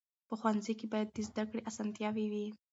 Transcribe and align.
په 0.27 0.33
ښوونځي 0.39 0.73
کې 0.79 0.87
باید 0.93 1.09
د 1.11 1.17
زده 1.29 1.43
کړې 1.49 1.65
اسانتیاوې 1.69 2.25
وي. 2.31 2.47